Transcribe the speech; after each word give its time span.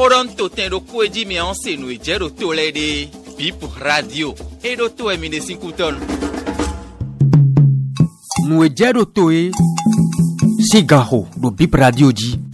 xɔɖɔn 0.00 0.26
to 0.36 0.44
tɛ 0.56 0.64
ɖo 0.72 0.80
koe 0.90 1.08
dzi 1.12 1.24
mia 1.26 1.42
ŋu 1.44 1.54
se 1.62 1.76
nu 1.76 1.88
dze 1.94 2.14
ɖo 2.20 2.28
to 2.38 2.46
lɛ 2.58 2.66
ɖe 2.72 3.08
bip 3.38 3.60
radio 3.86 4.28
eɖo 4.70 4.84
to 4.96 5.02
ɛmi 5.12 5.28
ɖe 5.32 5.40
si 5.46 5.54
kutɔn. 5.62 5.94
nùgbẹ́jẹ́ 8.48 8.90
ɖo 8.96 9.02
to 9.14 9.24
ye 9.34 9.42
sigaho 10.68 11.20
ɖo 11.40 11.48
bip 11.56 11.74
radio 11.82 12.08
dzi 12.18 12.49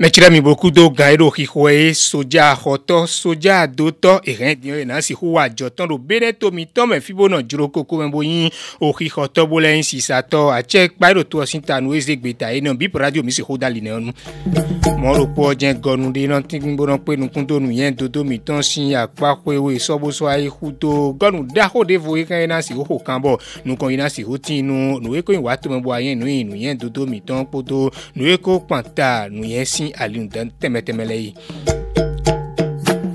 mɛtsirɛ 0.00 0.30
mi 0.30 0.40
boku 0.40 0.70
do 0.70 0.88
gan 0.90 1.12
eɖo 1.12 1.28
xixoe 1.36 1.72
ye 1.76 1.92
sodza 1.94 2.56
xɔtɔ 2.62 3.06
sodza 3.06 3.54
adotɔ 3.68 4.24
ehɛn 4.24 4.54
diɲɛ 4.56 4.78
yina 4.78 5.02
si 5.02 5.12
hu 5.14 5.32
wa 5.36 5.46
jɔtɔn 5.48 5.88
do 5.88 5.98
be 5.98 6.18
ɖe 6.20 6.32
tomi 6.38 6.64
tɔmɛ 6.64 7.00
fi 7.02 7.12
bo 7.12 7.28
nɔ 7.28 7.42
dzro 7.46 7.68
koko 7.68 7.96
mɛ 8.00 8.10
bo 8.10 8.22
yin 8.22 8.48
oxi 8.80 9.10
xɔtɔ 9.12 9.44
bo 9.48 9.60
lɛ 9.60 9.76
nsisatɔ 9.78 10.56
atsɛ 10.56 10.88
kpa 10.96 11.12
eɖo 11.12 11.24
to 11.28 11.42
asi 11.42 11.60
ta 11.60 11.80
nu 11.82 11.92
eze 11.92 12.16
gbeta 12.16 12.48
yi 12.48 12.60
nɔ 12.62 12.78
bip 12.78 12.94
radio 12.96 13.22
mi 13.22 13.30
si 13.30 13.42
ho 13.42 13.58
da 13.58 13.68
li 13.68 13.82
nɛ 13.82 14.00
nu 14.00 14.10
mɔro 15.04 15.26
kpɔ 15.34 15.54
dze 15.54 15.78
gɔnu 15.84 16.12
de 16.12 16.24
nɔ 16.32 16.46
ti 16.48 16.58
gbɔ 16.60 16.88
nɔ 16.96 17.04
pe 17.04 17.16
nukun 17.16 17.46
do 17.46 17.60
nu 17.60 17.68
yɛn 17.68 17.94
dodo 17.94 18.24
mi 18.24 18.38
tɔn 18.38 18.60
e 18.60 18.62
si 18.62 18.94
akpa 18.94 19.36
xoe 19.44 19.58
wo 19.58 19.70
sɔboso 19.76 20.24
ayi 20.26 20.48
hu 20.48 20.72
do 20.80 21.12
gɔnu 21.12 21.52
da 21.54 21.68
xo 21.68 21.84
de 21.84 21.96
vo 21.98 22.14
yi 22.16 22.24
yina 22.24 22.62
si 22.62 22.72
ho 22.72 22.98
kan 23.04 23.20
bɔ 23.20 23.36
nukɔ 23.66 23.90
yina 23.92 24.08
si 24.08 24.22
ho 24.22 24.38
ti 24.38 24.62
nu 24.62 24.98
nu 24.98 25.14
ye 25.14 25.20
ko 25.20 25.32
yin 25.32 25.42
wa 25.42 25.54
tome 25.58 25.78
bo 25.82 25.92
ayi 25.92 26.14
nu 26.16 26.24
yin 26.26 26.48
nu 26.48 26.56
yɛn 26.56 26.78
dodo 26.78 27.04
mi 27.04 27.20
tɔn 27.20 27.44
kpoto 27.44 27.90
nu 28.16 28.24
ye 28.24 28.38
ko 28.38 28.64
nu 29.28 29.44
yɛn 29.44 29.66
si 29.66 29.89
ni 29.90 29.96
aliu 29.98 30.26
dɛn 30.26 30.50
tɛmɛtɛmɛ 30.60 31.04
le 31.06 31.14
yi 31.18 31.34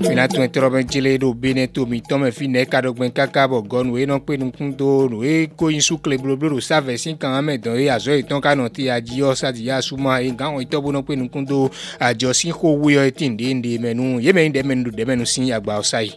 minatɔ 0.08 0.46
tɔrɔmɛ 0.48 0.82
jele 0.88 1.18
ɖo 1.18 1.34
bene 1.34 1.66
tomi 1.66 2.00
tɔmɛ 2.00 2.30
fi 2.32 2.46
nɛ 2.46 2.66
ka 2.68 2.80
dɔgbɛn 2.82 3.12
kaka 3.12 3.48
bɔ 3.48 3.62
gɔnu 3.66 3.98
ye 3.98 4.06
nɔ 4.06 4.20
pe 4.24 4.36
do 4.36 5.08
no 5.08 5.22
ye 5.22 5.46
ko 5.46 5.68
yin 5.68 5.80
su 5.80 5.98
kle 5.98 6.16
do 6.16 6.60
savɛ 6.60 6.96
si 6.96 7.14
kan 7.14 7.32
amɛ 7.44 7.58
dɔn 7.58 7.80
ye 7.80 7.88
azɔ 7.88 8.22
etɔn 8.22 8.40
ka 8.40 8.54
nɔ 8.54 8.68
ti 8.70 8.84
adzi 8.88 9.18
yɔ 9.20 9.34
sadi 9.36 9.62
ya 9.66 9.80
suma 9.80 10.20
ye 10.20 10.30
gahɔn 10.30 10.62
itɔ 10.62 10.80
bo 10.82 10.92
nɔ 10.92 11.02
pe 11.04 11.16
do 11.44 11.68
adzɔ 11.98 12.52
ko 12.52 12.76
wuyɔ 12.76 13.06
eti 13.08 13.28
ndeende 13.28 13.78
mɛnu 13.80 14.20
yemɛ 14.22 14.44
yi 14.44 14.50
dɛmɛnu 14.50 14.84
do 14.84 14.90
dɛmɛnu 14.90 15.24
si 15.26 15.50
agbawo 15.52 15.82
sa 15.82 16.00
yi 16.00 16.12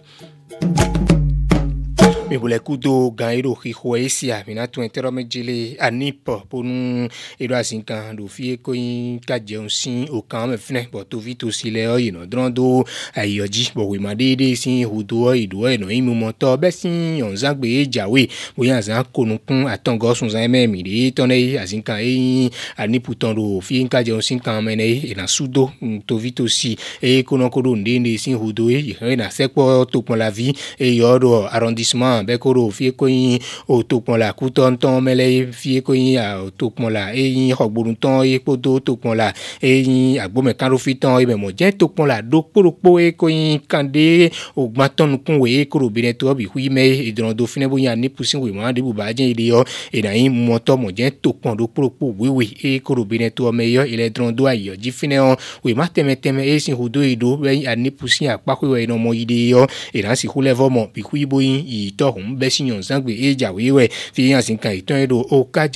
eʋlɛ 2.40 2.60
kudo 2.64 3.12
gã 3.12 3.36
eɖo 3.36 3.54
xixo 3.62 3.96
esia 4.00 4.44
mina 4.48 4.68
tó 4.68 4.82
ɛtɛrɔ 4.82 5.12
me 5.12 5.22
dzele 5.28 5.76
anipɔ 5.80 6.48
ponu 6.50 7.08
eɖo 7.40 7.54
asi 7.56 7.84
kan 7.84 8.16
ɖo 8.16 8.28
fi 8.30 8.54
eko 8.56 8.74
yi 8.74 9.20
ka 9.28 9.38
dzɛun 9.40 9.70
si 9.70 10.08
o 10.12 10.22
kan 10.22 10.50
me 10.50 10.56
fɛnɛ 10.56 10.90
bɔ 10.92 11.04
tovi 11.12 11.36
to 11.36 11.52
si 11.52 11.72
lɛ 11.72 11.84
ɔyi 11.96 12.10
nɔ 12.16 12.26
drɔn 12.32 12.50
do 12.54 12.84
ayɔ 13.16 13.44
dzi 13.48 13.72
bɔwɔe 13.76 14.00
ma 14.00 14.14
ɖeɖe 14.14 14.56
si 14.56 14.84
hodo 14.84 15.36
ɔyi 15.36 15.50
do 15.50 15.58
ɔyi 15.68 15.78
nɔ 15.80 15.88
yi 15.92 16.02
mumɔtɔ 16.02 16.58
bɛ 16.62 16.72
si 16.72 16.90
yɔnzagbe 17.20 17.66
ye 17.68 17.86
dzawe 17.86 18.22
bonya 18.56 18.82
zã 18.82 19.04
konukun 19.04 19.68
atɔngɔ 19.68 20.16
sunsan 20.16 20.48
mɛ 20.48 20.70
mi 20.70 20.84
de 20.84 21.12
tɔn 21.12 21.28
ne 21.28 21.36
ye 21.38 21.58
asi 21.60 21.82
kan 21.82 22.00
eyi 22.00 22.50
aniputɔn 22.78 23.36
do 23.36 23.62
fi 23.62 23.86
ka 23.88 24.00
dzɛun 24.02 24.22
si 24.22 24.40
kan 24.40 24.64
mɛ 24.64 24.78
ne 24.78 24.84
ye 24.86 25.12
ena 25.12 25.24
sudo 25.28 25.72
tovi 26.08 26.32
to 26.34 26.48
si 26.48 26.78
eye 27.02 27.22
konɔ 27.24 27.50
ko 27.52 27.62
do 27.62 27.76
ndeende 27.76 28.18
si 28.20 28.34
hodo 28.34 28.70
ye 28.70 28.94
yihɛ 28.94 29.18
na 29.18 29.28
sɛkpɔ 29.28 29.90
tokpɔlavi 29.92 30.54
eye 30.80 31.00
yɔ 31.02 31.20
do 31.20 31.30
arrondissement 31.50 32.24
be 32.30 32.38
ko 32.38 32.54
ɖo 32.54 32.70
fie 32.72 32.92
ko 32.92 33.08
yin 33.10 33.40
o 33.68 33.82
to 33.84 34.02
kpɔn 34.06 34.18
la 34.20 34.34
kutɔ 34.34 34.70
ŋutɔ 34.78 35.02
mele 35.02 35.26
ye 35.34 35.48
fie 35.52 35.82
ko 35.82 35.94
yin 35.94 36.18
a 36.18 36.44
o 36.46 36.50
to 36.50 36.70
kpɔn 36.70 36.92
la 36.94 37.04
eyin 37.14 37.54
xɔgbonu 37.58 37.96
tɔ 37.98 38.26
ye 38.30 38.38
kpodo 38.40 38.80
to 38.86 38.96
kpɔn 38.98 39.16
la 39.18 39.34
eyin 39.62 40.18
agbome 40.22 40.54
kaɖofi 40.54 40.94
tɔ 41.02 41.20
ye 41.22 41.26
mɛmɔ 41.26 41.50
jɛ 41.58 41.78
to 41.80 41.88
kpɔn 41.88 42.08
la 42.08 42.22
ɖo 42.22 42.42
kpoɖokpo 42.54 43.02
ye 43.02 43.12
ko 43.12 43.28
yin 43.30 43.60
kande 43.68 44.30
o 44.56 44.70
gbãtɔ 44.70 45.04
nukun 45.10 45.40
wo 45.40 45.46
ye 45.48 45.66
ko 45.66 45.80
ɖo 45.80 45.90
bene 45.90 46.14
to 46.14 46.34
bi 46.36 46.44
hui 46.46 46.70
mɛ 46.70 47.10
edrɔn 47.10 47.34
do 47.36 47.48
fi 47.48 47.60
ne 47.60 47.68
bo 47.68 47.78
yin 47.78 47.90
ani 47.90 48.10
pusi 48.10 48.38
wo 48.38 48.48
ma 48.54 48.72
de 48.74 48.82
buba 48.82 49.12
dze 49.14 49.24
ye 49.26 49.34
yɔ 49.52 49.66
ena 49.94 50.14
yin 50.14 50.30
mɔtɔ 50.48 50.78
mɔ 50.80 50.90
jɛ 50.94 51.12
to 51.22 51.34
kpɔn 51.34 51.58
ɖo 51.58 51.68
kpoɖokpo 51.74 52.14
wewe 52.20 52.46
ye 52.64 52.80
ko 52.80 52.94
ɖo 52.94 53.08
bene 53.08 53.32
to 53.32 53.44
mɛ 53.50 53.66
yɔ 53.76 53.88
ele 53.92 54.10
drɔn 54.10 54.36
do 54.36 54.44
ayɔ 54.46 54.78
dzi 54.78 54.92
fi 54.94 55.08
ne 55.08 55.16
yɔ 55.16 55.38
wo 55.64 55.76
ma 55.76 55.86
tɛmɛtɛmɛ 55.86 56.46
esi 56.56 56.74
ho 56.74 56.88
do 56.90 57.02
yi 57.02 57.16
do 57.16 57.38
bɛ 57.38 57.64
e 57.64 57.68
ani 57.68 57.90
pusi 57.90 58.28
akpakɔ 58.30 58.68
yɔ 58.70 58.78
yen 58.82 58.94
mɔ 59.04 59.14
yi 59.16 59.26
de 59.26 59.52
yɔ 59.56 59.70
ena 59.94 60.16
si 60.16 60.28
ho 60.28 60.40
lɛ 60.42 60.54
vɔ 60.54 60.70
mɔ 60.70 60.94
bi 60.94 61.02
hui 61.02 61.26
bo 61.26 61.40
yin 61.42 61.66
yitɔ 61.66 62.09
hùn 62.12 62.38
bẹ́ 62.40 62.50
sí 62.50 62.62
yàn 62.70 62.82
zangbe 62.82 63.12
eye 63.24 63.34
jàwé 63.42 63.72
wẹ̀ 63.78 63.88
fi 64.14 64.22
yàn 64.32 64.42
sí 64.48 64.54
kan 64.64 64.74
ìtọ́ 64.80 64.98
yẹn 65.00 65.10
do 65.12 65.18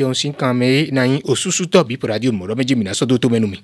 o 0.10 0.14
sí 0.20 0.28
kan 0.40 0.52
mẹ́ 0.60 0.72
nanyi 0.96 1.18
òsusu 1.32 1.64
tọ̀ 1.74 1.84
bí 1.88 1.96
pàdé 2.02 2.28
mọ̀rọ̀ 2.40 2.58
méjì 2.60 2.74
mìíràn 2.80 2.98
sọ́dọ̀ 3.00 3.18
tó 3.22 3.28
mẹ́nu 3.34 3.48
mi 3.54 3.58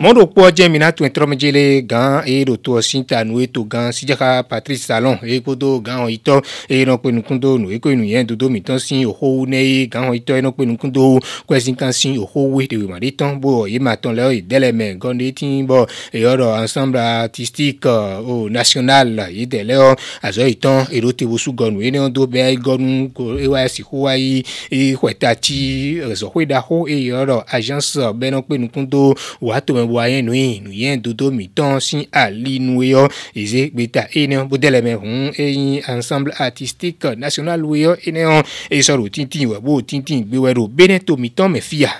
mɔɖo 0.00 0.26
kpɔ 0.30 0.42
jɛ 0.56 0.68
mina 0.70 0.92
tó 0.92 1.04
ɛtrɔmɛdzele 1.04 1.82
gan 1.90 2.22
eye 2.22 2.44
ɖo 2.44 2.56
tó 2.56 2.78
ɔsinta 2.78 3.24
nu 3.26 3.40
eto 3.42 3.64
gan 3.66 3.90
sijaka 3.90 4.44
patrice 4.48 4.84
salon 4.86 5.18
eye 5.26 5.40
kodo 5.40 5.80
gan 5.80 6.06
ɔyitɔ 6.06 6.38
eye 6.70 6.84
nɔ 6.86 6.96
pe 7.02 7.10
nukundo 7.10 7.58
nu 7.58 7.70
eko 7.74 7.90
enu 7.90 8.04
yɛn 8.04 8.22
dodo 8.26 8.48
mitɔ 8.48 8.78
si 8.78 9.04
oxowu 9.04 9.46
ne 9.48 9.56
ye 9.60 9.86
gan 9.90 10.06
ɔyitɔ 10.12 10.38
enɔ 10.38 10.52
pe 10.54 10.64
nukundo 10.66 11.18
kɔɛsinta 11.48 11.90
si 11.92 12.14
oxowu 12.16 12.60
ɖewe 12.62 12.86
ma 12.88 12.98
ɖe 13.02 13.10
tɔn 13.10 13.40
bo 13.40 13.66
ɔye 13.66 13.80
ma 13.80 13.96
tɔn 13.96 14.14
lɛ 14.14 14.22
ɔye 14.30 14.40
dɛlɛ 14.46 14.70
mɛ 14.72 14.98
gɔnde 15.02 15.34
ti 15.34 15.46
bɔ 15.66 15.86
eyɔrɔ 16.14 16.62
ensemble 16.62 17.00
artistique 17.00 17.84
o 17.86 18.48
national 18.48 19.26
yi 19.34 19.42
e 19.42 19.46
dɛlɛ 19.46 19.74
ɔ 19.82 19.98
azɔ 20.22 20.46
itɔn 20.46 20.86
eɖo 20.94 21.10
te 21.12 21.24
wosu 21.26 21.50
gɔnu 21.52 21.82
eye 21.82 21.90
ne 21.90 22.08
do 22.08 22.24
bɛ 22.28 22.54
gɔnu 22.62 23.12
ko 23.12 23.34
ewa 23.36 23.66
si 23.68 23.82
ko 23.82 23.96
wa 24.06 24.12
yi 24.14 24.44
eye 24.70 24.94
xɔta 24.94 25.34
ti 25.40 25.98
zɔxɔe 25.98 26.46
da 26.46 26.62
xo 26.62 26.86
eye 26.86 27.10
agence 27.50 27.96
bɛ 28.14 28.30
nɔ 28.30 28.46
nukundo 28.46 29.18
wa 29.40 29.60
tome 29.60 29.87
waye 29.88 30.22
nu 30.22 30.34
yin 30.34 30.64
nu 30.64 30.72
yin 30.72 31.00
dodo 31.02 31.26
mi 31.36 31.44
tɔn 31.56 31.80
si 31.86 31.98
ali 32.22 32.58
nu 32.58 32.82
yɔ 32.92 33.02
eze 33.40 33.62
gbeta 33.74 34.02
ene 34.20 34.36
bodele 34.50 34.80
me 34.86 34.92
hun 35.00 35.32
eyin 35.42 35.82
ensemble 35.92 36.32
artistique 36.46 37.10
national 37.22 37.60
yɔ 37.82 37.92
ene 38.08 38.20
yɔ 38.28 38.36
esɔrɔ 38.76 39.04
tintin 39.14 39.48
wɛ 39.50 39.56
bo 39.64 39.72
tintin 39.88 40.20
gbewɛ 40.28 40.50
do 40.56 40.62
bene 40.76 40.96
tomi 41.06 41.28
tɔn 41.36 41.50
me 41.52 41.60
fia 41.68 41.90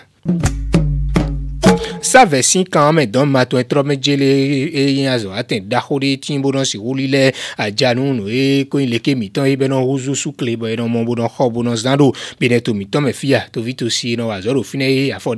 save 2.03 2.43
si 2.43 2.65
kan 2.65 2.91
ame 2.93 3.07
dɔn 3.07 3.27
ma 3.29 3.45
tɔn 3.45 3.63
trɔ 3.65 3.83
me 3.85 3.97
jele 3.97 4.27
eye 4.73 5.07
azɔ 5.09 5.33
ate 5.35 5.61
da 5.67 5.81
xo 5.81 5.99
ɖe 5.99 6.17
ti 6.21 6.39
bo 6.39 6.51
nɔ 6.53 6.63
e, 6.63 6.65
si 6.65 6.79
wuli 6.79 7.09
lɛ 7.09 7.33
adzanu 7.59 8.15
nu 8.15 8.29
ye 8.29 8.65
ko 8.65 8.79
le 8.79 8.99
ke 8.99 9.15
mitɔn 9.15 9.49
ye 9.49 9.57
bɛ 9.57 9.69
nɔ 9.69 9.83
wozu 9.85 10.15
sukle 10.15 10.57
bɔ 10.57 10.71
yenɔ 10.75 10.87
mɔ 10.89 11.05
bo 11.05 11.15
nɔ 11.15 11.27
xɔ 11.29 11.51
bo 11.53 11.63
nɔ 11.63 11.75
zan 11.77 11.99
do 11.99 12.13
bena 12.39 12.61
to 12.61 12.73
mitɔn 12.75 13.05
me 13.05 13.13
fia 13.13 13.45
tovi 13.53 13.75
to 13.75 13.89
si 13.91 14.13
e, 14.13 14.17
nɔ 14.17 14.31
azɔ 14.39 14.51
e, 14.51 14.55
do 14.55 14.63
fi 14.63 14.79
ne 14.79 14.85
ye 14.91 15.13
afɔ 15.13 15.37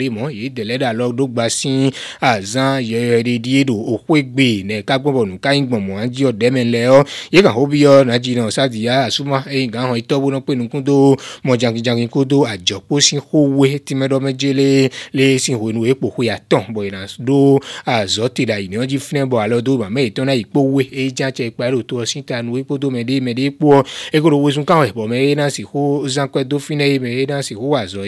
de 4.31 4.65
ne 4.65 4.82
kagbɔn 4.82 5.12
bɔ 5.15 5.27
nu 5.28 5.38
ka 5.38 5.50
yin 5.53 5.69
gbɔmɔ 5.69 6.03
adi 6.04 6.22
yɔ 6.25 6.32
dɛmɛ 6.32 6.62
lɛ 6.71 6.81
yɔ 6.87 7.06
ye 7.32 7.42
kan 7.42 7.53
ho 7.53 7.66
bi 7.66 7.78
yɔ 7.84 8.04
nadzi 8.06 8.34
nɔ 8.37 8.50
sadiya 8.50 9.06
asuma 9.06 9.44
eye 9.47 9.66
gan 9.66 9.91
hɔn 9.91 10.00
itɔ 10.00 10.21
bo 10.21 10.31
nɔ 10.31 10.44
pe 10.44 10.54
nukudo 10.54 11.16
mɔdzangidzangi 11.44 12.09
kodo 12.10 12.47
adzɔkpo 12.47 13.00
si 13.00 13.19
xowe 13.19 13.66
tìmɛdɔmɛdzele 13.84 14.91
le 15.15 15.38
si 15.38 15.53
ho 15.53 15.71
nu 15.72 15.84
ekpoxo 15.87 16.10
tɔn 16.50 16.75
bɔ 16.75 16.81
yina 16.84 17.06
do 17.22 17.61
azɔ 17.87 18.28
ti 18.34 18.44
da 18.47 18.59
yìnyɛn 18.59 18.87
dzi 18.87 18.99
fúnɛ 18.99 19.25
bɔ 19.31 19.37
alɔ 19.44 19.61
do 19.62 19.78
bàmɛ 19.78 20.00
ìtɔn 20.11 20.27
na 20.27 20.34
ìkpó 20.34 20.61
eyi 20.83 21.11
tsi 21.15 21.22
atsɛ 21.25 21.43
ìkpa 21.50 21.62
ɛlò 21.71 21.81
to 21.87 21.94
ɔsi 22.03 22.25
ta 22.27 22.43
nu 22.43 22.59
ìkpó 22.59 22.78
do 22.81 22.91
mɛ 22.91 23.05
de 23.06 23.16
mɛ 23.21 23.33
de 23.34 23.44
kpó 23.55 23.87
ekoro 24.12 24.37
wosun 24.43 24.65
kan 24.66 24.83
wɛ 24.83 24.91
bɔ 24.93 25.06
mɛ 25.09 25.16
eyina 25.25 25.50
si 25.50 25.62
ko 25.62 26.03
zankpɛ 26.06 26.44
do 26.44 26.59
fúnɛ 26.59 26.87
yi 26.91 26.99
mɛ 26.99 27.10
eyina 27.22 27.43
si 27.43 27.55
ko 27.55 27.71
azɔ 27.77 28.03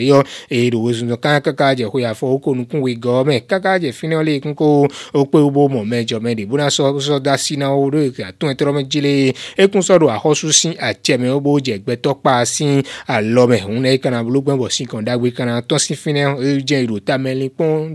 eyi 0.51 0.71
do 0.71 0.79
wosun 0.83 1.15
kan 1.17 1.41
kaka 1.41 1.75
dze 1.77 1.87
ko 1.91 1.99
yafɔ 1.99 2.23
woko 2.27 2.55
nukun 2.55 2.81
we 2.81 2.97
gɔ 2.97 3.23
kaka 3.49 3.79
dze 3.79 3.93
fúnɛ 3.95 4.25
le 4.25 4.41
kun 4.41 4.55
ko 4.55 4.87
okpe 5.15 5.39
wobo 5.39 5.69
mɔ 5.69 5.85
mɛ 5.87 5.99
jɔ 6.09 6.19
mɛ 6.19 6.35
de 6.35 6.45
bona 6.45 6.67
sɔ 6.67 7.23
da 7.23 7.37
si 7.37 7.55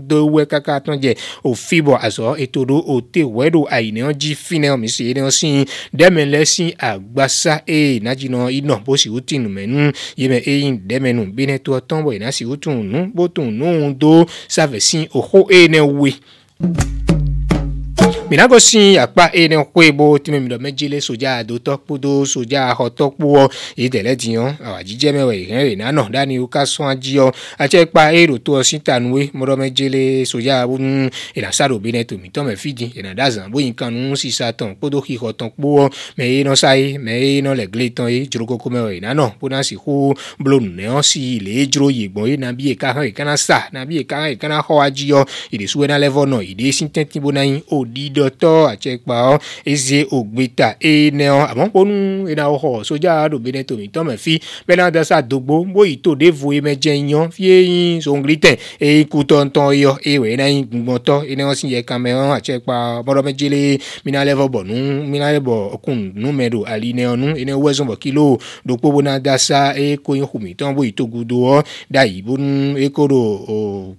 w 0.08 0.37
wɛ 0.38 0.46
kaka 0.48 0.78
tɔn 0.80 0.96
jɛ 1.02 1.12
o 1.44 1.54
fi 1.54 1.82
bɔ 1.86 1.94
azɔ 2.06 2.34
eto 2.42 2.60
do 2.68 2.76
o 2.78 2.94
te 3.00 3.22
wɛ 3.36 3.44
do 3.54 3.60
ayi 3.74 3.90
ne 3.92 4.00
dzi 4.20 4.32
fi 4.34 4.58
ne 4.58 4.76
mi 4.76 4.88
se 4.88 5.02
ne 5.14 5.30
si 5.30 5.48
dɛmɛ 5.98 6.22
lɛ 6.32 6.40
si 6.44 6.64
agbasa 6.88 7.62
eye 7.66 7.98
nadzinɔ 8.04 8.38
inɔ 8.58 8.74
bo 8.84 8.96
si 8.96 9.08
wotu 9.14 9.34
numɛnu 9.44 9.92
yeme 10.16 10.38
eyi 10.50 10.68
dɛmɛ 10.88 11.08
nu 11.16 11.22
bi 11.34 11.46
ne 11.46 11.58
to 11.58 11.70
tɔn 11.88 12.00
bɔ 12.04 12.10
yina 12.16 12.32
si 12.32 12.44
wotu 12.44 12.70
nu 12.70 13.10
bo 13.14 13.26
tu 13.28 13.42
nu 13.50 13.92
do 13.94 14.24
safɛ 14.54 14.78
si 14.80 15.08
oho 15.14 15.38
eye 15.50 15.66
ne 15.68 15.80
we 15.80 16.14
minagosi 18.30 18.98
akpa 18.98 19.30
eyi 19.32 19.48
mm, 19.48 19.54
e, 19.74 19.78
ne 19.80 19.86
ebo 19.86 20.18
tí 20.18 20.30
mi 20.30 20.40
mi 20.40 20.48
dɔ 20.48 20.58
méjì 20.58 20.88
lé 20.88 21.00
sodza 21.00 21.36
adotɔ 21.38 21.76
kpodo 21.78 22.24
sodza 22.26 22.74
xɔtɔ 22.76 23.10
kpowɔ 23.16 23.48
yi 23.76 23.88
tɛlɛ 23.88 24.16
diyan 24.16 24.54
awa 24.64 24.82
jíjɛ 24.82 25.08
mɛ 25.12 25.22
wɔ 25.28 25.32
yi 25.32 25.44
hɛn 25.48 25.62
rena 25.64 25.92
nɔ 25.92 26.10
dani 26.10 26.38
wo 26.38 26.46
ka 26.46 26.62
sɔn 26.64 26.92
adiyɔ 26.92 27.32
atsɛ 27.58 27.86
kpa 27.86 28.12
eyi 28.12 28.26
do 28.26 28.38
to 28.38 28.52
ɔsi 28.52 28.82
tanuwe 28.82 29.30
mɔdɔ 29.32 29.54
méjì 29.58 29.88
lé 29.88 30.24
sodza 30.28 30.66
nu 30.78 31.08
ena 31.34 31.52
sa 31.52 31.68
do 31.68 31.78
bi 31.78 31.90
ne 31.90 32.04
tomitɔ 32.04 32.40
mɛ 32.44 32.56
fi 32.56 32.72
di 32.74 32.92
ena 32.98 33.14
da 33.14 33.30
zan 33.30 33.50
boyin 33.50 33.72
kan 33.74 33.90
nu 33.94 34.14
sisa 34.14 34.52
tɔn 34.52 34.76
kpodo 34.76 35.00
xi 35.04 35.16
xɔtɔn 35.18 35.50
kpowɔ 35.56 35.88
mɛ 36.18 36.22
eyi 36.24 36.44
nɔ 36.44 36.54
sa 36.54 36.72
ye 36.76 36.98
mɛ 36.98 37.10
eyi 37.12 37.40
nɔ 37.42 37.56
le 37.56 37.64
gli 37.64 37.88
tɔn 37.96 38.10
ye 38.12 38.28
dzrokoko 38.28 38.68
mɛ 38.68 38.80
wɔ 38.84 38.92
yina 38.94 39.14
nɔ 39.14 39.38
bona 39.40 39.64
si 39.64 39.74
ko 39.74 40.12
blo 40.38 40.60
nunɛɔ 40.60 41.00
si 41.02 41.40
le 41.40 41.64
dzro 41.64 41.88
yigbɔn 41.88 42.28
ye 42.28 42.34
e, 42.34 42.36
nabi 42.36 42.62
yi 42.64 42.70
e 42.72 42.76
ka 42.76 42.92
yi 43.00 43.12
kana 43.12 43.38
sa 43.38 43.68
nabi 43.72 44.04
yi 44.04 44.04
ka 44.04 44.26
yi 44.28 44.36
kana 44.36 44.60
xɔ 44.60 44.84
adiyɔ 44.84 45.24
ìdesubɛ 45.50 45.88
nalɛvɔ 45.88 46.28
nɔ 46.28 46.38
ìdesi 46.44 46.84
tɛnti 46.92 47.20
bona 47.22 47.40
yin 47.44 47.62
o 47.72 47.84
di 47.86 48.10
d 48.10 48.17
dɔtɔ 48.18 48.52
atsɛkpawo 48.72 49.34
ezi 49.70 49.98
ogbeta 50.16 50.68
eye 50.90 51.10
nɛɔ 51.18 51.36
amɔkpɔnu 51.50 51.96
yina 52.30 52.44
woxɔ 52.52 52.70
sodza 52.88 53.28
ɖo 53.30 53.38
bene 53.44 53.60
tomitɔ 53.68 54.00
me 54.08 54.14
fi 54.24 54.34
bena 54.66 54.90
dasa 54.90 55.22
dogbo 55.22 55.64
boyi 55.74 55.96
to 56.04 56.10
ɖevo 56.20 56.46
yi 56.54 56.60
me 56.66 56.72
dze 56.76 56.92
nyɔ 57.10 57.20
fie 57.36 57.54
yi 57.72 57.82
songli 58.04 58.36
tɛ 58.44 58.52
eye 58.80 59.04
kutɔntɔ 59.10 59.62
yɔ 59.82 59.90
eye 60.06 60.18
wòye 60.22 60.36
na 60.36 60.46
yi 60.46 60.64
gbɔtɔ 60.64 61.14
yina 61.28 61.44
wosi 61.48 61.66
yɛ 61.74 61.80
kame 61.88 62.10
wɔn 62.18 62.34
atsɛkpa 62.38 63.02
mɔdɔmɛdzele 63.06 63.60
mina 64.04 64.24
lɛ 64.26 64.32
bɔ 64.40 64.44
bɔnu 64.54 64.74
mina 65.10 65.26
lɛ 65.34 65.40
bɔ 65.40 65.54
kunu 65.82 66.50
do 66.50 66.64
ali 66.64 66.92
nɛɔ 66.92 67.12
nu 67.18 67.36
yina 67.38 67.52
wɔzɔn 67.54 67.86
bɔ 67.90 67.96
kilo 68.00 68.38
ɖokpo 68.66 68.86
bona 68.94 69.18
dasa 69.20 69.74
eye 69.76 69.96
ko 69.96 70.14
yi 70.14 70.22
xomitɔ 70.22 70.74
boyi 70.74 70.92
to 70.96 71.06
gudo 71.06 71.34
wɔ 71.46 71.64
da 71.90 72.00
yibo 72.06 72.36
nu 72.38 72.76
eko 72.78 73.08
do 73.08 73.20
o 73.54 73.96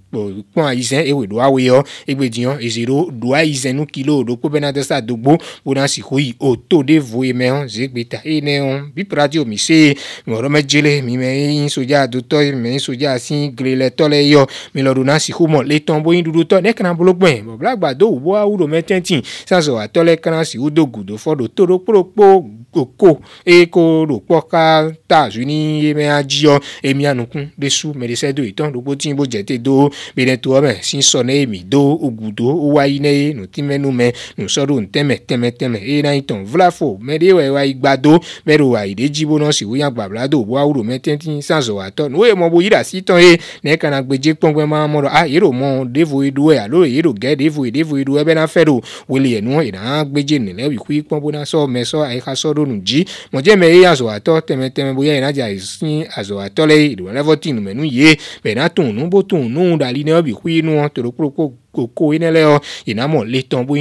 kpɔn 0.55 0.65
ayi 0.71 0.81
zɛn 0.81 1.03
ewɔ 1.09 1.27
do 1.29 1.35
awo 1.39 1.57
yɔ 1.59 1.83
egbe 2.07 2.29
diyan 2.31 2.57
ezi 2.59 2.85
do 2.85 3.11
do 3.11 3.33
ayi 3.33 3.53
zɛn 3.53 3.75
nu 3.75 3.85
kilo 3.85 4.08
lo 4.09 4.23
ɖokpo 4.23 4.49
bena 4.49 4.71
desa 4.73 5.01
dogbo 5.01 5.37
bona 5.65 5.87
si 5.87 6.01
ho 6.01 6.17
o 6.39 6.55
to 6.55 6.81
ɖe 6.87 6.97
vo 6.99 7.23
yi 7.23 7.33
mɛ 7.33 7.45
hɔn 7.53 7.67
zegbe 7.69 8.03
ta 8.09 8.17
eye 8.25 8.41
ne 8.41 8.59
hɔn 8.59 8.91
bipra 8.95 9.27
ti 9.29 9.37
mi 9.45 9.57
se 9.57 9.95
ŋɔrɔ 10.27 10.47
mɛ 10.49 10.59
jele 10.65 11.01
mi 11.03 11.17
mɛ 11.17 11.27
eyin 11.29 11.69
sodza 11.69 12.01
adotɔ 12.07 12.37
mi 12.53 12.67
mɛ 12.67 12.67
eyin 12.71 12.79
sodza 12.79 13.13
asi 13.13 13.53
gli 13.55 13.75
lɛ 13.77 13.89
tɔ 13.91 14.09
lɛ 14.09 14.19
yɔ 14.33 14.41
mi 14.73 14.81
lɔ 14.81 14.95
do 14.95 15.03
na 15.03 15.17
si 15.19 15.31
ho 15.31 15.45
mɔ 15.47 15.63
le 15.63 15.77
tɔn 15.79 16.01
bo 16.01 16.11
yin 16.13 16.23
dudu 16.23 16.43
tɔ 16.43 16.61
ne 16.63 16.73
kana 16.73 16.93
bolo 16.93 17.13
gbɛn 17.13 17.45
bɔbla 17.45 17.75
gbado 17.77 18.09
wo 18.09 18.19
bo 18.19 18.35
awu 18.35 18.57
do 18.57 18.67
mɛ 18.67 18.81
tɛnti 18.81 19.21
sasɔ 19.45 19.79
atɔ 19.87 20.01
lɛ 20.03 20.19
kana 20.19 20.45
si 20.45 20.57
wo 20.57 20.69
do 20.69 20.85
gudo 20.85 21.15
fɔ 21.15 21.37
do 21.37 21.47
to 21.47 21.65
ɖokpo 21.67 21.93
ɖokpo 21.93 22.58
koko 22.71 23.19
eko 23.45 24.05
ɖokpɔ 24.05 24.41
kata 24.51 25.29
zu 25.29 25.41
ni 25.45 25.85
emea 25.89 26.21
dziɔ 26.23 26.59
emia 26.83 27.13
nukun 27.13 27.49
ɖe 27.59 27.69
su 27.69 27.93
me 27.93 28.07
ɖese 28.07 28.33
do 28.33 28.43
itɔn 28.43 28.71
ɖokpo 28.73 28.95
tí 28.95 29.13
bo 29.13 29.25
dzete 29.25 29.57
do 29.61 29.89
be 30.15 30.25
ne 30.25 30.37
si 30.81 30.97
sɔ 30.99 31.23
ne 31.25 31.45
mi 31.45 31.59
do 31.63 31.81
ogudo 31.97 32.53
wa 32.75 32.83
yi 32.85 32.99
ne 32.99 33.09
ye 33.11 33.33
nutime 33.33 33.77
nu 33.79 33.91
me 33.91 34.11
nusɔ 34.37 34.65
ɖo 34.67 34.81
ntɛmɛ 34.85 35.25
tɛmɛtɛmɛ 35.25 35.77
eye 35.81 36.01
na 36.01 36.11
itɔn 36.15 36.45
vla 36.45 36.71
fo 36.71 36.97
me 37.01 37.17
ɖe 37.17 37.33
wa 37.33 37.53
wa 37.55 37.61
yi 37.63 37.73
gba 37.73 37.97
do 38.01 38.19
me 38.45 38.57
ɖo 38.57 38.69
wa 38.71 38.83
yi 38.85 38.93
ɖe 38.95 39.09
dzi 39.09 39.25
bo 39.27 39.39
nɔ 39.39 39.51
si 39.51 39.65
wonya 39.65 39.89
gbabla 39.91 40.27
do 40.29 40.43
bo 40.45 40.55
awu 40.57 40.73
ɖo 40.73 40.83
mɛ 40.83 40.99
tɛntɛn 40.99 41.41
sanzɔ 41.41 41.73
wa 41.75 41.89
tɔ 41.89 42.09
nu 42.11 42.25
ye 42.25 42.33
mɔ 42.33 42.51
bo 42.51 42.59
yi 42.61 42.69
ɖe 42.69 42.75
asi 42.77 43.01
tɔn 43.01 43.19
ye 43.21 43.37
ne 43.63 43.77
kana 43.77 44.01
gbedze 44.03 44.35
kpɔn 44.35 44.53
gbɛ 44.53 44.65
ma 44.67 44.87
mɔ 44.87 45.03
dɔ 45.09 45.09
a 45.09 45.27
yeɖo 45.27 45.51
mɔ 45.51 45.89
ɖevo 45.93 46.23
yi 46.23 46.31
do 46.31 46.51
alo 46.51 46.83
yeɖo 46.85 47.13
gɛ 47.17 47.35
ɖevo 47.35 47.65
yi 47.65 47.71
ɖevo 47.71 47.97
yi 47.97 48.03
do 48.05 48.13
ebena 48.17 48.45
fɛ 48.45 48.65
ɖo 48.69 48.83
wele 49.09 49.27
yɛ 49.33 49.41
nu 49.43 49.61
yina 49.61 50.05
gbedze 50.05 50.37
nene 50.39 50.67
wi 50.69 50.77
kui 50.77 51.01
kpɔn 51.01 51.19
bo 51.21 51.29
na 51.31 51.43
sɔ 51.43 51.65
mɛ 51.67 51.81
sɔ 51.81 52.05
ayi 52.07 52.19
xa 52.21 52.33
sɔ 52.35 52.53
ɖo 52.53 52.58
ɖo 52.59 52.65
nu 52.67 52.81
dzi 52.83 53.05
mɔdze 53.33 53.55
me 53.57 53.67
ye 53.67 53.85
azɔatɔ 53.85 54.41
tɛmɛtɛmɛ 54.47 54.93
boya 54.95 55.13
yina 55.15 55.31
dza 55.31 55.49
esi 55.51 56.03
azɔatɔ 56.17 56.63
le 56.67 56.75
ìdòwòlẹ́fọ́tì 56.93 57.47
numenu 57.55 57.83
yie 57.83 58.15
bẹ̀ẹ́nà 58.43 58.69
tó 58.75 58.83
nu 58.83 59.07
bó 59.07 59.23
tó 59.23 59.37
nu 59.37 59.77
ɖali 59.77 60.03
ne 60.05 60.11
ɔbi 60.19 60.33
kui 60.33 60.61
nu 60.61 60.79
tòlókpolókpo 60.89 61.53
koko 61.71 62.13
yi 62.13 62.19
ne 62.19 62.29
le 62.31 62.41
yɔ 62.47 62.59
yina 62.87 63.07
mɔ 63.07 63.23
le 63.25 63.39
tɔn 63.49 63.63
bo 63.65 63.75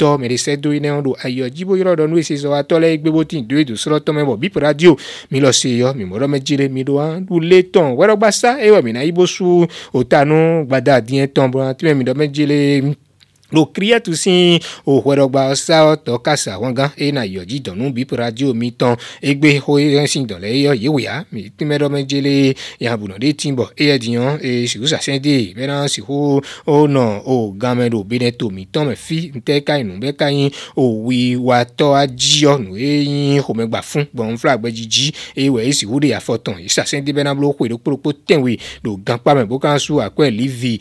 tɔ 0.00 0.08
mɛdesɛ 0.20 0.56
do 0.60 0.72
yi 0.72 0.80
ne 0.80 0.88
yɔ 0.88 1.02
do 1.02 1.14
ayɔ 1.22 1.48
dzibo 1.50 1.76
yɔrɔ 1.76 1.94
dɔ 2.00 2.08
nu 2.08 2.16
esi 2.18 2.34
zɔ 2.36 2.54
atɔ 2.60 2.78
lɛ 2.80 2.86
egbe 2.94 3.10
bo 3.10 3.24
ti 3.24 3.38
e 3.38 3.42
do 3.42 3.56
yi 3.58 3.64
do 3.64 3.74
srɔ 3.74 4.00
tɔmɛ 4.00 4.24
bɔ 4.24 4.38
bipu 4.38 4.58
radio 4.60 4.96
mi 5.30 5.40
lɔ 5.40 5.52
se 5.52 5.68
yɔ 5.68 5.94
mi 5.94 6.04
mɔdɔ 6.04 6.26
mɛ 6.28 6.38
dzi 6.40 6.56
le 6.58 6.68
mi 6.68 6.82
do 6.84 6.92
e 6.92 6.96
wa 6.96 7.20
du 7.20 7.40
le 7.40 7.60
tɔn 7.62 7.94
wɛrɛ 7.96 8.16
gbasa 8.16 8.56
eye 8.60 8.70
wɔ 8.70 8.82
mina 8.82 9.00
yibo 9.04 9.26
su 9.26 9.66
o 9.92 10.02
ta 10.04 10.24
nu 10.24 10.64
gbada 10.66 11.00
diɛ 11.02 11.26
tɔn 11.34 11.50
bɔ 11.50 11.76
ti 11.76 11.86
mɛ 11.86 11.94
mi 11.96 12.04
dɔ 12.04 12.14
mɛ 12.14 12.26
dzi 12.32 12.46
le 12.46 12.58
ɖokria 13.52 14.00
tu 14.00 14.16
si 14.16 14.60
o 14.86 15.00
xɔɖɔgba 15.00 15.54
sawo 15.56 15.96
tɔ 15.96 16.18
kasa 16.22 16.56
wɔn 16.58 16.72
gã 16.74 16.88
eyina 16.96 17.24
yɔdzi 17.26 17.60
dɔnu 17.60 17.92
bip 17.92 18.10
radio 18.12 18.52
mi 18.54 18.70
tɔn 18.70 18.96
egbe 19.22 19.60
xɔ 19.60 19.78
eyan 19.80 20.06
si 20.06 20.20
dɔ 20.24 20.40
le 20.40 20.48
eyɔ 20.48 20.72
yewia 20.74 21.24
mi 21.32 21.50
tìmɛ 21.56 21.76
dɔ 21.78 21.90
me 21.90 22.02
jele 22.08 22.54
yabunɔ 22.80 23.18
de 23.20 23.32
ti 23.32 23.52
bɔ 23.52 23.68
eya 23.76 23.98
diyan 23.98 24.40
eye 24.42 24.66
si 24.66 24.78
de 25.18 25.52
mɛna 25.54 25.88
si 25.88 26.00
ko 26.00 26.40
o 26.66 26.86
nɔ 26.88 27.90
do 27.90 28.04
bene 28.04 28.30
to 28.32 28.48
mi 28.50 28.66
tɔn 28.72 28.88
mɛ 28.88 28.96
fi 28.96 29.30
ntɛ 29.34 29.62
ka 29.64 29.76
inu 29.78 29.98
bɛ 30.00 30.16
ka 30.16 30.28
yin 30.30 30.50
o 30.76 31.02
wi 31.04 31.36
wa 31.36 31.64
tɔ 31.64 31.92
adiyɔ 32.04 32.58
nu 32.58 32.74
eyin 32.76 33.40
xɔmɛgba 33.42 33.82
fún 33.82 34.06
gbɔn 34.14 34.38
fila 34.38 34.56
gbɛdzidzi 34.56 35.12
eye 35.36 35.48
wɔ 35.50 35.60
esi 35.68 35.86
wo 35.86 36.00
de 36.00 36.08
afɔ 36.14 36.38
tɔn 36.38 36.64
isa 36.64 36.82
sɛn 36.82 37.04
de 37.04 37.12
bɛna 37.12 37.34
bolo 37.36 37.52
ko 37.52 37.64
eɖokpolokpo 37.66 38.12
tɛnwe 38.26 38.58
do 38.82 38.96
gan 39.04 39.18
kpamɛ 39.18 39.46
bo 39.46 39.58
kan 39.58 39.78
su 39.78 39.94
akɔɛ 40.00 40.30
livi 40.32 40.80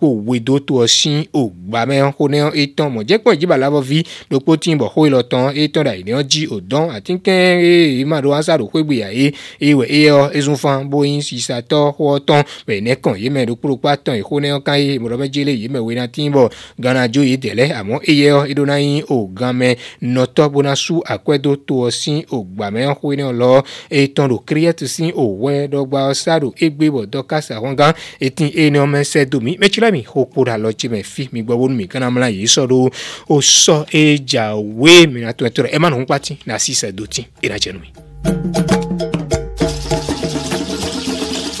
wedo 0.00 0.58
to 0.58 0.72
ɔsin 0.80 1.26
o 1.34 1.50
gbamɛ 1.50 1.97
nɛyɔ 2.00 2.12
xo 2.16 2.28
nɛyɔ 2.28 2.50
etɔn 2.52 2.90
mɔdzekpɔn 2.94 3.36
dzibala 3.36 3.70
bɔ 3.70 3.80
vi 3.82 4.02
ɖokpo 4.30 4.56
ti 4.60 4.74
bɔ 4.74 4.86
xoe 4.94 5.10
lɔ 5.10 5.22
tɔn 5.28 5.52
etɔn 5.54 5.84
da 5.84 5.92
nɛyɔ 5.92 6.22
dzi 6.22 6.46
o 6.50 6.60
dɔn 6.60 6.90
ati 6.94 7.12
kɛ 7.18 7.30
eye 7.30 8.04
ma 8.04 8.20
ɖo 8.20 8.32
ansa 8.34 8.56
ɖo 8.58 8.70
xoe 8.72 8.82
gbe 8.84 8.94
ya 8.98 9.08
ye 9.10 9.34
eye 9.60 9.74
wɔ 9.74 9.84
eyɔ 9.88 10.30
ezunfa 10.36 10.84
boyin 10.88 11.20
sisatɔ 11.22 11.92
xɔ 11.96 12.18
tɔn 12.24 12.42
mɛ 12.66 12.82
ne 12.82 12.94
kɔn 12.94 13.16
ye 13.18 13.28
mɛ 13.30 13.46
ɖokpo 13.46 13.66
ɖokpo 13.68 13.88
atɔn 13.92 14.16
exo 14.20 14.40
nɛyɔ 14.40 14.62
kan 14.62 14.78
ye 14.78 14.98
mɔdɔ 14.98 15.16
bɛ 15.18 15.26
dzele 15.30 15.52
ye 15.60 15.68
mɛ 15.68 15.78
wena 15.80 16.08
ti 16.08 16.28
bɔ 16.30 16.50
ghana 16.80 17.08
dzo 17.08 17.22
ye 17.28 17.36
tɛlɛ 17.36 17.72
amɔ 17.72 18.00
eyɛ 18.06 18.26
eɖo 18.48 18.66
na 18.66 18.76
yin 18.78 19.02
o 19.08 19.26
gamɛ 19.32 19.76
nɔtɔ 20.02 20.50
bona 20.52 20.76
su 20.76 21.00
akɔedo 21.06 21.56
to 21.66 21.90
si 21.90 22.24
o 22.30 22.44
gbamɛ 22.44 22.94
xoe 23.00 23.16
nɛyɔ 23.16 23.32
lɔ 23.36 23.64
etɔn 23.90 24.26
ɖo 24.30 24.44
kiriyɛti 24.46 24.86
si 24.88 25.12
o 25.14 25.28
wɛ 25.42 25.68
dɔgba 25.68 26.14
sa 26.14 26.38
ɖo 26.38 26.52
egbe 26.60 26.90
bɔ 26.90 27.06
dɔ 27.06 27.26
kasa 27.26 27.54
hɔn 27.58 27.74
gan 27.76 27.92
eti 28.20 28.44
eyi 28.56 28.70
ni 28.70 28.78
wɔn 28.78 28.90
mɛ 28.90 29.02
sɛ 29.02 29.26
domi 29.28 29.56
mɛtsi 29.58 29.80
la 29.80 29.90
mi 29.90 30.02
xo 30.02 30.26
kpo 30.30 30.44
ɖa 30.44 30.56
lɔ 30.58 30.72
tsi 30.76 30.88
mɛ 30.88 31.02
fi 31.04 31.28
mi 31.32 31.42
gbɔ 31.42 31.54
wo 31.56 31.68
nu 31.68 31.74
mi 31.74 31.87
ke 31.88 31.98
na 32.00 32.10
mla 32.12 32.28
yi 32.28 32.46
so 32.48 32.66
do 32.68 32.86
o 33.28 33.40
so 33.40 33.84
e 33.92 34.18
ja 34.24 34.54
we 34.54 35.06
mi 35.06 35.20
na 35.26 35.32
to 35.32 35.48
to 35.50 35.66
e 35.66 35.78
ma 35.78 35.88
no 35.90 35.98
nkpati 35.98 36.38
na 36.46 36.58
si 36.62 36.74
se 36.74 36.92
do 36.92 37.06
ti 37.08 37.26
e 37.42 37.48
na 37.48 37.58
jenu 37.58 37.80
mi 37.80 37.88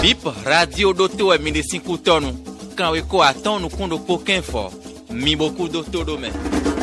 bip 0.02 0.20
radio 0.44 0.92
ɖo 0.92 1.08
to 1.16 1.24
eminisinkutɔnu 1.34 2.28
kan 2.78 2.92
wo 2.94 3.00
ko 3.08 3.18
atɔnukun 3.24 3.90
ɖo 3.90 3.96
kpokɛn 4.04 4.42
fɔ 4.50 4.62
mibokudo 5.24 5.82
to 5.92 6.04
ɖo 6.04 6.14
mɛ. 6.20 6.76